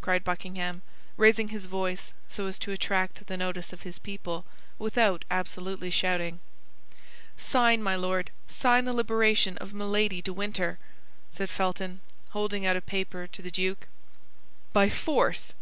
cried 0.00 0.24
Buckingham, 0.24 0.80
raising 1.18 1.48
his 1.50 1.66
voice 1.66 2.14
so 2.26 2.46
as 2.46 2.58
to 2.60 2.72
attract 2.72 3.26
the 3.26 3.36
notice 3.36 3.70
of 3.70 3.82
his 3.82 3.98
people, 3.98 4.46
without 4.78 5.26
absolutely 5.30 5.90
shouting. 5.90 6.40
"Sign, 7.36 7.82
my 7.82 7.94
Lord; 7.94 8.30
sign 8.46 8.86
the 8.86 8.94
liberation 8.94 9.58
of 9.58 9.74
Milady 9.74 10.22
de 10.22 10.32
Winter," 10.32 10.78
said 11.34 11.50
Felton, 11.50 12.00
holding 12.30 12.64
out 12.64 12.78
a 12.78 12.80
paper 12.80 13.26
to 13.26 13.42
the 13.42 13.50
duke. 13.50 13.88
"By 14.72 14.88
force? 14.88 15.52